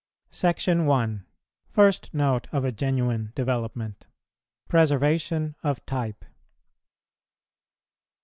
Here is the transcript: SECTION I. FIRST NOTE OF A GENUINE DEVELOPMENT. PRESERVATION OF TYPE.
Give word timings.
SECTION 0.31 0.89
I. 0.89 1.19
FIRST 1.69 2.11
NOTE 2.11 2.47
OF 2.51 2.65
A 2.65 2.71
GENUINE 2.71 3.33
DEVELOPMENT. 3.35 4.07
PRESERVATION 4.67 5.53
OF 5.61 5.85
TYPE. 5.85 6.25